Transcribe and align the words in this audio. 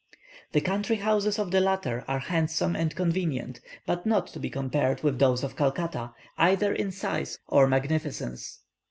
The 0.53 0.61
country 0.61 0.95
houses 0.95 1.37
of 1.37 1.51
the 1.51 1.59
latter 1.59 2.03
are 2.07 2.17
handsome 2.17 2.75
and 2.75 2.95
convenient, 2.95 3.61
but 3.85 4.03
not 4.03 4.25
to 4.33 4.39
be 4.39 4.49
compared 4.49 5.03
with 5.03 5.19
those 5.19 5.43
of 5.43 5.55
Calcutta, 5.55 6.09
either 6.39 6.73
in 6.73 6.91
size 6.91 7.37
or 7.47 7.67
magnificence. 7.67 8.61